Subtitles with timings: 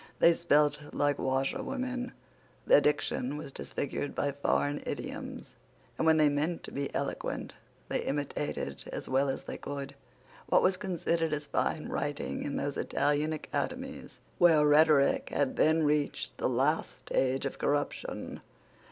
[0.17, 2.13] They spelt like washerwomen.
[2.65, 5.53] Their diction was disfigured by foreign idioms;
[5.95, 7.53] and, when they meant to be eloquent,
[7.87, 9.93] they imitated, as well as they could,
[10.47, 16.35] what was considered as fine writing in those Italian academies where rhetoric had then reached
[16.39, 18.41] the last stage of corruption.